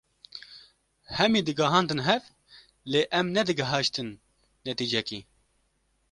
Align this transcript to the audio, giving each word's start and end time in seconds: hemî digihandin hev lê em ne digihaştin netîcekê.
hemî 1.17 1.41
digihandin 1.47 2.01
hev 2.07 2.23
lê 2.91 3.01
em 3.19 3.27
ne 3.35 3.41
digihaştin 3.47 4.09
netîcekê. 4.65 5.19